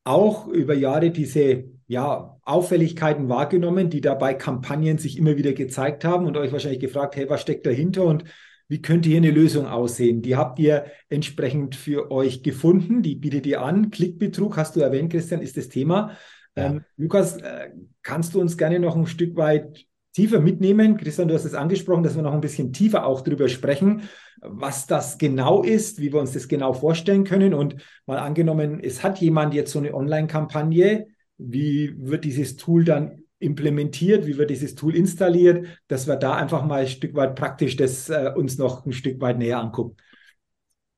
[0.04, 6.26] auch über Jahre diese ja, Auffälligkeiten wahrgenommen, die dabei Kampagnen sich immer wieder gezeigt haben
[6.26, 8.26] und euch wahrscheinlich gefragt, hey, was steckt dahinter und
[8.70, 10.22] wie könnte hier eine Lösung aussehen?
[10.22, 13.92] Die habt ihr entsprechend für euch gefunden, die bietet ihr an.
[13.92, 16.18] Klickbetrug, hast du erwähnt, Christian, ist das Thema.
[16.56, 16.66] Ja.
[16.66, 17.70] Ähm, Lukas, äh,
[18.02, 19.86] kannst du uns gerne noch ein Stück weit
[20.18, 20.98] tiefer mitnehmen?
[20.98, 24.02] Christian, du hast es angesprochen, dass wir noch ein bisschen tiefer auch darüber sprechen,
[24.42, 27.54] was das genau ist, wie wir uns das genau vorstellen können.
[27.54, 27.76] Und
[28.08, 31.06] mal angenommen, es hat jemand jetzt so eine Online-Kampagne,
[31.38, 36.66] wie wird dieses Tool dann implementiert, wie wird dieses Tool installiert, dass wir da einfach
[36.66, 39.98] mal ein Stück weit praktisch das äh, uns noch ein Stück weit näher angucken.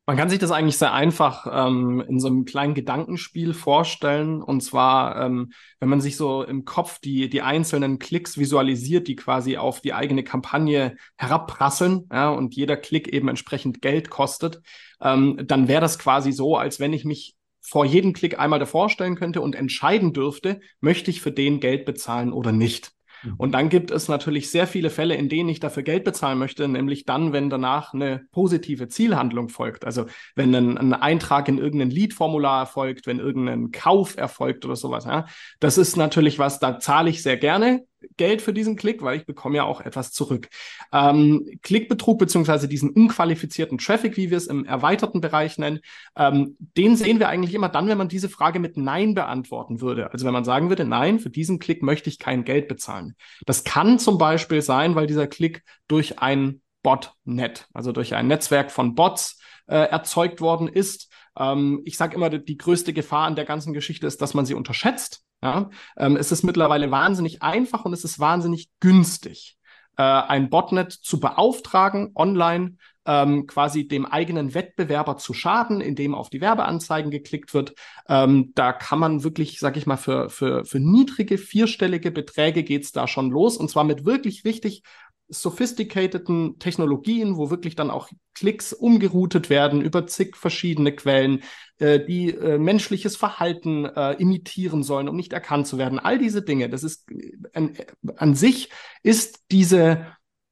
[0.09, 4.41] Man kann sich das eigentlich sehr einfach ähm, in so einem kleinen Gedankenspiel vorstellen.
[4.41, 9.15] Und zwar, ähm, wenn man sich so im Kopf die, die einzelnen Klicks visualisiert, die
[9.15, 14.63] quasi auf die eigene Kampagne herabprasseln ja, und jeder Klick eben entsprechend Geld kostet,
[14.99, 18.89] ähm, dann wäre das quasi so, als wenn ich mich vor jedem Klick einmal davor
[18.89, 22.93] stellen könnte und entscheiden dürfte, möchte ich für den Geld bezahlen oder nicht.
[23.23, 23.33] Mhm.
[23.37, 26.67] Und dann gibt es natürlich sehr viele Fälle, in denen ich dafür Geld bezahlen möchte,
[26.67, 29.85] nämlich dann, wenn danach eine positive Zielhandlung folgt.
[29.85, 30.05] Also
[30.35, 35.05] wenn ein, ein Eintrag in irgendein Lead-Formular erfolgt, wenn irgendein Kauf erfolgt oder sowas.
[35.05, 35.25] Ja.
[35.59, 37.83] Das ist natürlich was, da zahle ich sehr gerne
[38.17, 40.49] Geld für diesen Klick, weil ich bekomme ja auch etwas zurück.
[40.91, 45.79] Ähm, Klickbetrug beziehungsweise diesen unqualifizierten Traffic, wie wir es im erweiterten Bereich nennen,
[46.15, 50.11] ähm, den sehen wir eigentlich immer dann, wenn man diese Frage mit Nein beantworten würde.
[50.11, 53.15] Also wenn man sagen würde, nein, für diesen Klick möchte ich kein Geld bezahlen.
[53.45, 58.71] Das kann zum Beispiel sein, weil dieser Klick durch ein Botnet, also durch ein Netzwerk
[58.71, 61.11] von Bots äh, erzeugt worden ist.
[61.37, 64.53] Ähm, ich sage immer, die größte Gefahr an der ganzen Geschichte ist, dass man sie
[64.53, 65.23] unterschätzt.
[65.41, 65.69] Ja?
[65.97, 69.57] Ähm, es ist mittlerweile wahnsinnig einfach und es ist wahnsinnig günstig,
[69.97, 76.29] äh, ein Botnet zu beauftragen, online ähm, quasi dem eigenen Wettbewerber zu schaden, indem auf
[76.29, 77.73] die Werbeanzeigen geklickt wird.
[78.07, 82.91] Ähm, da kann man wirklich, sag ich mal, für, für, für niedrige vierstellige Beträge geht's
[82.91, 84.83] da schon los und zwar mit wirklich richtig
[85.29, 91.43] sophisticateden Technologien, wo wirklich dann auch Klicks umgeroutet werden über zig verschiedene Quellen,
[91.77, 95.99] äh, die äh, menschliches Verhalten äh, imitieren sollen, um nicht erkannt zu werden.
[95.99, 97.77] All diese Dinge, das ist äh, an,
[98.17, 98.69] an sich
[99.03, 100.05] ist diese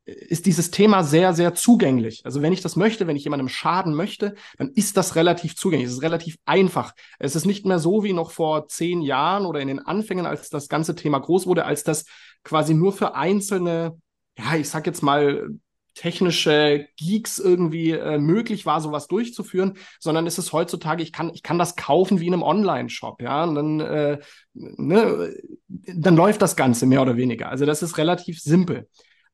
[0.08, 2.22] ist dieses Thema sehr, sehr zugänglich.
[2.24, 5.90] Also wenn ich das möchte, wenn ich jemandem schaden möchte, dann ist das relativ zugänglich.
[5.90, 6.94] Es ist relativ einfach.
[7.20, 10.50] Es ist nicht mehr so wie noch vor zehn Jahren oder in den Anfängen, als
[10.50, 12.06] das ganze Thema groß wurde, als das
[12.46, 13.98] quasi nur für einzelne
[14.38, 15.50] ja, ich sag jetzt mal,
[15.98, 21.42] technische Geeks irgendwie äh, möglich war, sowas durchzuführen, sondern es ist heutzutage, ich kann, ich
[21.42, 24.20] kann das kaufen wie in einem Online-Shop, ja, und dann, äh,
[24.54, 25.34] ne,
[25.68, 27.50] dann läuft das Ganze mehr oder weniger.
[27.50, 28.88] Also das ist relativ simpel.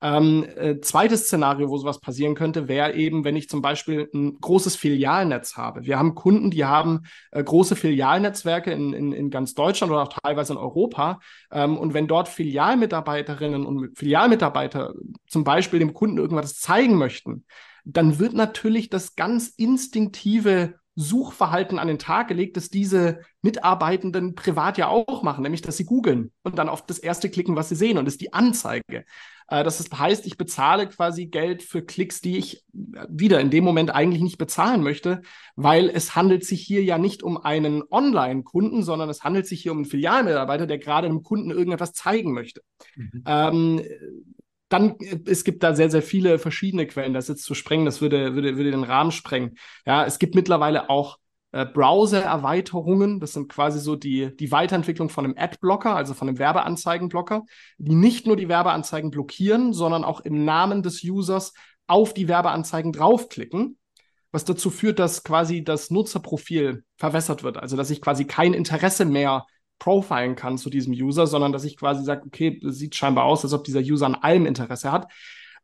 [0.04, 4.38] Ähm, äh, zweites Szenario, wo sowas passieren könnte, wäre eben, wenn ich zum Beispiel ein
[4.42, 5.86] großes Filialnetz habe.
[5.86, 10.14] Wir haben Kunden, die haben äh, große Filialnetzwerke in, in, in ganz Deutschland oder auch
[10.22, 11.22] teilweise in Europa.
[11.54, 14.94] Ähm, und wenn dort Filialmitarbeiterinnen und Filialmitarbeiter
[15.26, 17.46] zum Beispiel dem Kunden irgendwas zeigen möchten,
[17.86, 24.78] dann wird natürlich das ganz instinktive Suchverhalten an den Tag gelegt, dass diese Mitarbeitenden privat
[24.78, 27.76] ja auch machen, nämlich dass sie googeln und dann auf das erste klicken, was sie
[27.76, 29.06] sehen und das ist die Anzeige.
[29.48, 33.92] Äh, das heißt, ich bezahle quasi Geld für Klicks, die ich wieder in dem Moment
[33.92, 35.22] eigentlich nicht bezahlen möchte,
[35.56, 39.72] weil es handelt sich hier ja nicht um einen Online-Kunden, sondern es handelt sich hier
[39.72, 42.62] um einen Filialmitarbeiter, der gerade einem Kunden irgendetwas zeigen möchte.
[42.96, 43.24] Mhm.
[43.26, 43.82] Ähm,
[44.74, 47.14] dann, äh, es gibt da sehr, sehr viele verschiedene Quellen.
[47.14, 49.56] Das jetzt zu sprengen, das würde, würde, würde den Rahmen sprengen.
[49.86, 51.20] Ja, es gibt mittlerweile auch
[51.52, 53.20] äh, Browser-Erweiterungen.
[53.20, 57.44] Das sind quasi so die, die Weiterentwicklung von einem Ad-Blocker, also von einem Werbeanzeigenblocker,
[57.78, 61.54] die nicht nur die Werbeanzeigen blockieren, sondern auch im Namen des Users
[61.86, 63.78] auf die Werbeanzeigen draufklicken
[64.34, 67.58] was dazu führt, dass quasi das Nutzerprofil verwässert wird.
[67.58, 69.46] Also dass ich quasi kein Interesse mehr
[69.84, 73.44] profilen kann zu diesem User, sondern dass ich quasi sage, okay, das sieht scheinbar aus,
[73.44, 75.12] als ob dieser User an allem Interesse hat.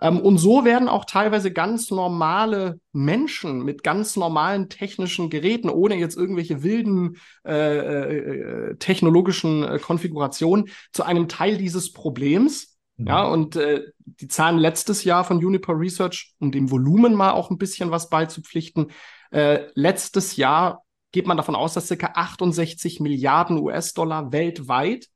[0.02, 5.96] Ähm, und so werden auch teilweise ganz normale Menschen mit ganz normalen technischen Geräten, ohne
[5.96, 7.16] jetzt irgendwelche wilden
[7.48, 12.78] äh, äh, technologischen äh, Konfigurationen, zu einem Teil dieses Problems.
[12.98, 13.08] Mhm.
[13.08, 17.52] Ja, und äh, die Zahlen letztes Jahr von Uniper Research, um dem Volumen mal auch
[17.52, 18.92] ein bisschen was beizupflichten,
[19.32, 25.08] äh, letztes Jahr geht man davon aus, dass circa 68 Milliarden US-Dollar weltweit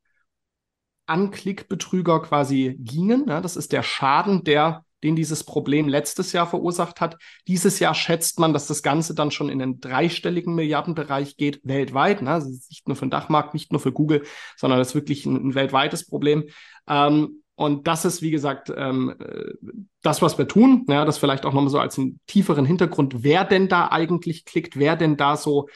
[1.06, 3.28] an Klickbetrüger quasi gingen.
[3.28, 7.18] Ja, das ist der Schaden, der den dieses Problem letztes Jahr verursacht hat.
[7.48, 12.22] Dieses Jahr schätzt man, dass das Ganze dann schon in den dreistelligen Milliardenbereich geht, weltweit.
[12.22, 12.32] Ne?
[12.32, 14.24] Also nicht nur für den Dachmarkt, nicht nur für Google,
[14.56, 16.46] sondern das ist wirklich ein, ein weltweites Problem.
[16.88, 19.54] Ähm, und das ist, wie gesagt, ähm, äh,
[20.02, 20.86] das, was wir tun.
[20.90, 24.78] Ja, das vielleicht auch nochmal so als einen tieferen Hintergrund, wer denn da eigentlich klickt,
[24.78, 25.68] wer denn da so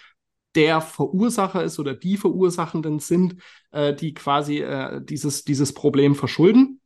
[0.55, 3.35] der Verursacher ist oder die Verursachenden sind,
[3.71, 6.81] äh, die quasi äh, dieses, dieses Problem verschulden.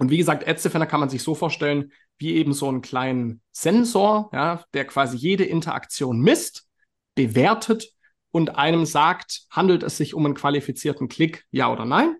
[0.00, 4.30] Und wie gesagt, Ad-Defender kann man sich so vorstellen, wie eben so einen kleinen Sensor,
[4.32, 6.66] ja, der quasi jede Interaktion misst,
[7.14, 7.90] bewertet
[8.30, 12.16] und einem sagt, handelt es sich um einen qualifizierten Klick, ja oder nein?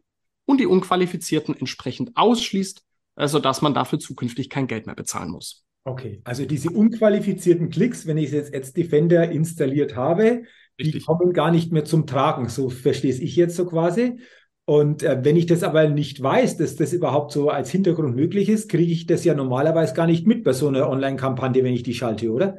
[0.49, 2.83] Und die unqualifizierten entsprechend ausschließt,
[3.17, 5.67] äh, sodass man dafür zukünftig kein Geld mehr bezahlen muss.
[5.85, 10.45] Okay, also diese unqualifizierten Klicks, wenn ich jetzt Ads Defender installiert habe,
[10.79, 10.95] Richtig.
[10.95, 14.21] die kommen gar nicht mehr zum Tragen, so verstehe ich jetzt so quasi.
[14.65, 18.49] Und äh, wenn ich das aber nicht weiß, dass das überhaupt so als Hintergrund möglich
[18.49, 21.83] ist, kriege ich das ja normalerweise gar nicht mit bei so einer Online-Kampagne, wenn ich
[21.83, 22.59] die schalte, oder?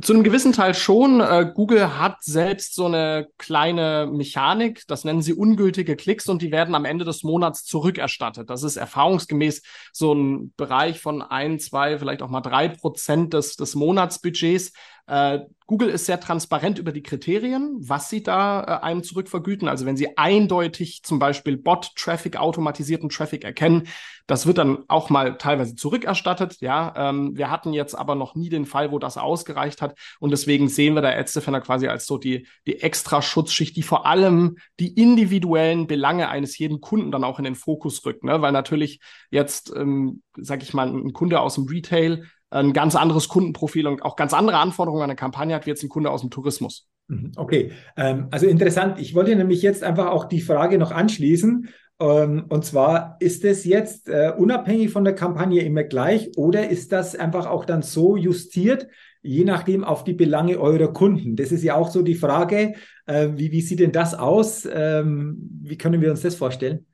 [0.00, 1.20] Zu einem gewissen Teil schon.
[1.20, 6.50] Äh, Google hat selbst so eine kleine Mechanik, das nennen sie ungültige Klicks und die
[6.50, 8.50] werden am Ende des Monats zurückerstattet.
[8.50, 9.62] Das ist erfahrungsgemäß
[9.92, 14.72] so ein Bereich von ein, zwei, vielleicht auch mal drei Prozent des, des Monatsbudgets.
[15.08, 19.68] Äh, Google ist sehr transparent über die Kriterien, was sie da äh, einem zurückvergüten.
[19.68, 23.86] Also wenn sie eindeutig zum Beispiel Bot-Traffic, automatisierten Traffic erkennen,
[24.26, 26.60] das wird dann auch mal teilweise zurückerstattet.
[26.60, 29.98] Ja, ähm, wir hatten jetzt aber noch nie den Fall, wo das ausgereicht hat.
[30.20, 33.82] Und deswegen sehen wir da Ad Defender quasi als so die, die extra Schutzschicht, die
[33.82, 38.24] vor allem die individuellen Belange eines jeden Kunden dann auch in den Fokus rückt.
[38.24, 38.40] Ne?
[38.40, 43.28] Weil natürlich jetzt, ähm, sag ich mal, ein Kunde aus dem Retail ein ganz anderes
[43.28, 46.22] Kundenprofil und auch ganz andere Anforderungen an eine Kampagne hat, wie jetzt ein Kunde aus
[46.22, 46.88] dem Tourismus.
[47.08, 48.98] Mhm, okay, ähm, also interessant.
[48.98, 51.68] Ich wollte nämlich jetzt einfach auch die Frage noch anschließen.
[52.00, 56.92] Ähm, und zwar, ist es jetzt äh, unabhängig von der Kampagne immer gleich oder ist
[56.92, 58.86] das einfach auch dann so justiert,
[59.20, 61.34] je nachdem auf die Belange eurer Kunden?
[61.34, 62.74] Das ist ja auch so die Frage.
[63.06, 64.68] Äh, wie, wie sieht denn das aus?
[64.70, 66.86] Ähm, wie können wir uns das vorstellen?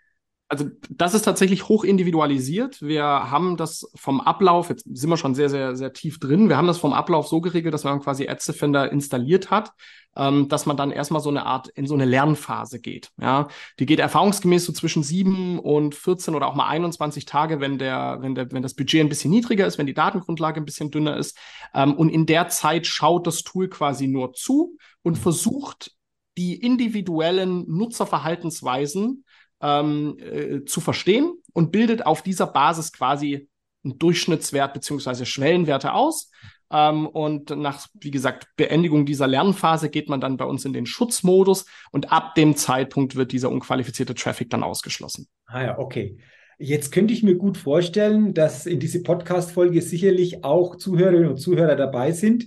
[0.49, 2.83] Also das ist tatsächlich hoch individualisiert.
[2.83, 6.49] Wir haben das vom Ablauf, jetzt sind wir schon sehr, sehr, sehr tief drin.
[6.49, 9.73] Wir haben das vom Ablauf so geregelt, dass man quasi Ads Defender installiert hat,
[10.17, 13.11] ähm, dass man dann erstmal so eine Art in so eine Lernphase geht.
[13.19, 17.79] Ja, die geht erfahrungsgemäß so zwischen sieben und 14 oder auch mal 21 Tage, wenn
[17.79, 20.91] der, wenn der, wenn das Budget ein bisschen niedriger ist, wenn die Datengrundlage ein bisschen
[20.91, 21.39] dünner ist.
[21.75, 25.93] Ähm, und in der Zeit schaut das Tool quasi nur zu und versucht,
[26.37, 29.25] die individuellen Nutzerverhaltensweisen
[29.65, 33.49] ähm, äh, zu verstehen und bildet auf dieser Basis quasi
[33.83, 36.31] einen Durchschnittswert beziehungsweise Schwellenwerte aus.
[36.71, 40.87] Ähm, und nach, wie gesagt, Beendigung dieser Lernphase geht man dann bei uns in den
[40.87, 45.29] Schutzmodus und ab dem Zeitpunkt wird dieser unqualifizierte Traffic dann ausgeschlossen.
[45.47, 46.19] Ah ja, okay.
[46.59, 51.75] Jetzt könnte ich mir gut vorstellen, dass in diese Podcast-Folge sicherlich auch Zuhörerinnen und Zuhörer
[51.75, 52.47] dabei sind,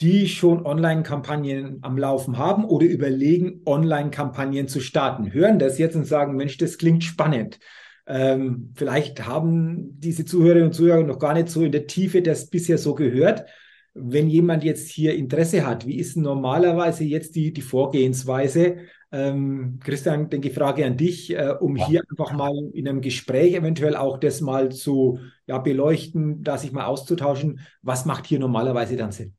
[0.00, 6.04] die schon Online-Kampagnen am Laufen haben oder überlegen, Online-Kampagnen zu starten, hören das jetzt und
[6.04, 7.58] sagen, Mensch, das klingt spannend.
[8.06, 12.50] Ähm, vielleicht haben diese Zuhörerinnen und Zuhörer noch gar nicht so in der Tiefe das
[12.50, 13.46] bisher so gehört.
[13.94, 18.78] Wenn jemand jetzt hier Interesse hat, wie ist normalerweise jetzt die, die Vorgehensweise?
[19.12, 21.86] Ähm, Christian, denke Frage an dich, äh, um ja.
[21.86, 26.72] hier einfach mal in einem Gespräch eventuell auch das mal zu ja, beleuchten, da sich
[26.72, 27.60] mal auszutauschen.
[27.80, 29.36] Was macht hier normalerweise dann Sinn?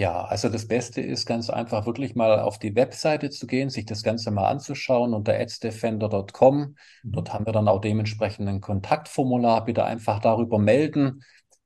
[0.00, 3.84] Ja, also das Beste ist ganz einfach wirklich mal auf die Webseite zu gehen, sich
[3.84, 6.56] das Ganze mal anzuschauen unter adsdefender.com.
[6.58, 6.74] Mhm.
[7.02, 9.62] Dort haben wir dann auch dementsprechend ein Kontaktformular.
[9.62, 11.22] Bitte einfach darüber melden.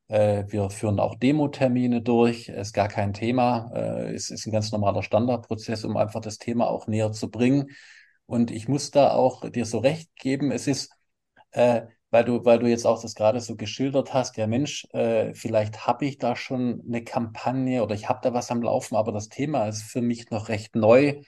[0.09, 2.49] Äh, wir führen auch Demo-Termine durch.
[2.49, 3.71] Ist gar kein Thema.
[3.73, 7.71] Äh, es ist ein ganz normaler Standardprozess, um einfach das Thema auch näher zu bringen.
[8.27, 10.51] Und ich muss da auch dir so recht geben.
[10.51, 10.91] Es ist,
[11.53, 11.83] äh,
[12.15, 15.89] weil du, weil du jetzt auch das gerade so geschildert hast, ja Mensch, äh, vielleicht
[15.89, 19.29] habe ich da schon eine Kampagne oder ich habe da was am Laufen, aber das
[19.29, 21.23] Thema ist für mich noch recht neu.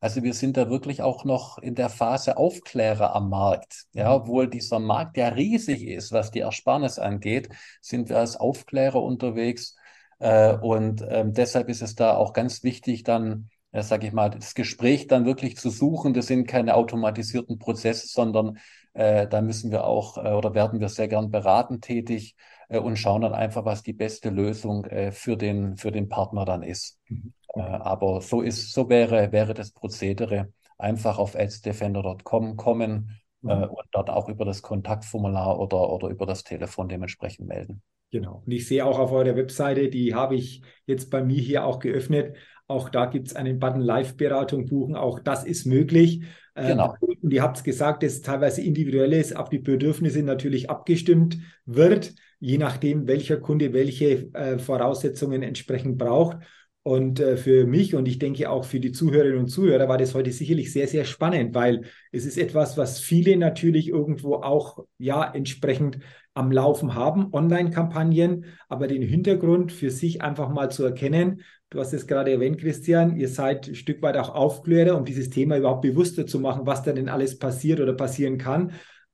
[0.00, 3.84] Also wir sind da wirklich auch noch in der Phase Aufklärer am Markt.
[3.92, 4.22] Ja, mhm.
[4.22, 7.50] obwohl dieser Markt ja riesig ist, was die Ersparnis angeht,
[7.82, 9.76] sind wir als Aufklärer unterwegs.
[10.20, 14.30] Äh, und ähm, deshalb ist es da auch ganz wichtig, dann ja, sage ich mal,
[14.30, 16.14] das Gespräch dann wirklich zu suchen.
[16.14, 18.58] Das sind keine automatisierten Prozesse, sondern
[19.00, 22.36] äh, da müssen wir auch äh, oder werden wir sehr gern beratend tätig
[22.68, 26.44] äh, und schauen dann einfach, was die beste Lösung äh, für den, für den Partner
[26.44, 26.98] dann ist.
[27.08, 27.32] Mhm.
[27.54, 30.52] Äh, aber so ist, so wäre, wäre das Prozedere.
[30.76, 33.64] Einfach auf adsdefender.com kommen äh, mhm.
[33.64, 37.82] und dort auch über das Kontaktformular oder, oder über das Telefon dementsprechend melden.
[38.10, 38.42] Genau.
[38.44, 41.78] Und ich sehe auch auf eurer Webseite, die habe ich jetzt bei mir hier auch
[41.78, 42.36] geöffnet.
[42.66, 44.96] Auch da gibt es einen Button Live-Beratung buchen.
[44.96, 46.22] Auch das ist möglich.
[46.56, 46.94] Ähm, genau.
[47.00, 52.14] Und ihr habt es gesagt, dass teilweise individuell ist, auf die Bedürfnisse natürlich abgestimmt wird,
[52.40, 56.38] je nachdem, welcher Kunde welche äh, Voraussetzungen entsprechend braucht.
[56.82, 60.14] Und äh, für mich und ich denke auch für die Zuhörerinnen und Zuhörer war das
[60.14, 65.30] heute sicherlich sehr, sehr spannend, weil es ist etwas, was viele natürlich irgendwo auch ja
[65.30, 65.98] entsprechend
[66.32, 71.42] am Laufen haben, Online-Kampagnen, aber den Hintergrund für sich einfach mal zu erkennen.
[71.68, 75.28] Du hast es gerade erwähnt, Christian, ihr seid ein Stück weit auch Aufklärer, um dieses
[75.28, 78.72] Thema überhaupt bewusster zu machen, was da denn alles passiert oder passieren kann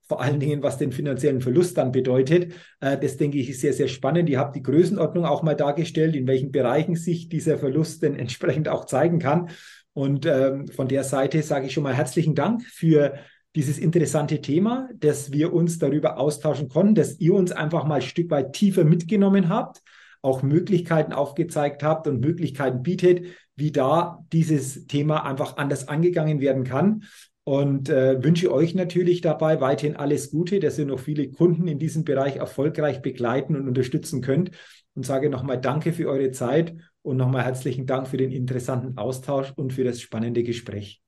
[0.08, 2.54] vor allen Dingen, was den finanziellen Verlust dann bedeutet.
[2.80, 4.28] Äh, das denke ich ist sehr, sehr spannend.
[4.28, 8.68] Ihr habt die Größenordnung auch mal dargestellt, in welchen Bereichen sich dieser Verlust denn entsprechend
[8.68, 9.50] auch zeigen kann.
[9.92, 13.14] Und ähm, von der Seite sage ich schon mal herzlichen Dank für
[13.54, 18.02] dieses interessante Thema, dass wir uns darüber austauschen konnten, dass ihr uns einfach mal ein
[18.02, 19.82] Stück weit tiefer mitgenommen habt,
[20.20, 23.24] auch Möglichkeiten aufgezeigt habt und Möglichkeiten bietet,
[23.56, 27.02] wie da dieses Thema einfach anders angegangen werden kann
[27.48, 31.78] und äh, wünsche euch natürlich dabei weiterhin alles Gute, dass ihr noch viele Kunden in
[31.78, 34.50] diesem Bereich erfolgreich begleiten und unterstützen könnt.
[34.94, 39.52] Und sage nochmal Danke für eure Zeit und nochmal herzlichen Dank für den interessanten Austausch
[39.54, 41.00] und für das spannende Gespräch.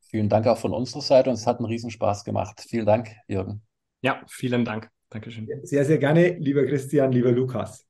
[0.00, 2.64] Vielen Dank auch von unserer Seite und es hat einen Riesenspaß gemacht.
[2.66, 3.60] Vielen Dank, Jürgen.
[4.00, 4.88] Ja, vielen Dank.
[5.10, 5.46] Dankeschön.
[5.62, 7.86] Sehr, sehr gerne, lieber Christian, lieber Lukas.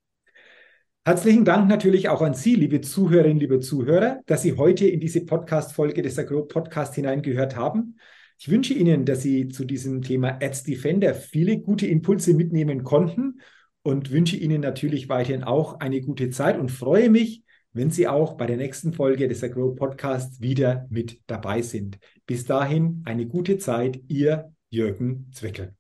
[1.04, 5.26] Herzlichen Dank natürlich auch an Sie, liebe Zuhörerinnen, liebe Zuhörer, dass Sie heute in diese
[5.26, 7.96] Podcast-Folge des Agro Podcast hineingehört haben.
[8.38, 13.40] Ich wünsche Ihnen, dass Sie zu diesem Thema Ads Defender viele gute Impulse mitnehmen konnten
[13.82, 18.34] und wünsche Ihnen natürlich weiterhin auch eine gute Zeit und freue mich, wenn Sie auch
[18.36, 21.98] bei der nächsten Folge des Agro Podcasts wieder mit dabei sind.
[22.26, 25.74] Bis dahin eine gute Zeit, Ihr Jürgen Zwickel.